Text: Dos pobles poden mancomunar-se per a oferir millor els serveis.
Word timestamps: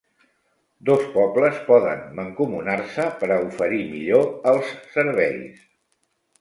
Dos 0.89 1.03
pobles 1.17 1.59
poden 1.67 2.01
mancomunar-se 2.21 3.07
per 3.21 3.31
a 3.37 3.39
oferir 3.53 3.85
millor 3.93 4.29
els 4.55 4.75
serveis. 4.99 5.65